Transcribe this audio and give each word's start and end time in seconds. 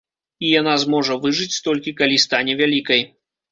І 0.45 0.53
яна 0.59 0.73
зможа 0.83 1.17
выжыць, 1.27 1.61
толькі 1.69 1.95
калі 2.01 2.17
стане 2.25 2.59
вялікай. 2.65 3.01